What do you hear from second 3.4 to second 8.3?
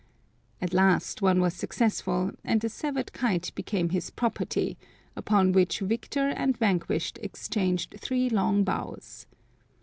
became his property, upon which victor and vanquished exchanged three